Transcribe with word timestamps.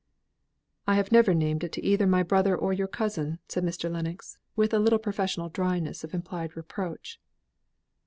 "I 0.87 0.95
have 0.95 1.11
never 1.11 1.35
named 1.35 1.63
it 1.63 1.71
to 1.73 1.85
either 1.85 2.07
my 2.07 2.23
brother 2.23 2.57
or 2.57 2.73
your 2.73 2.87
cousin," 2.87 3.37
said 3.47 3.63
Mr. 3.63 3.87
Lennox, 3.87 4.39
with 4.55 4.73
a 4.73 4.79
little 4.79 4.97
professional 4.97 5.49
dryness 5.49 6.03
of 6.03 6.15
implied 6.15 6.57
reproach. 6.57 7.21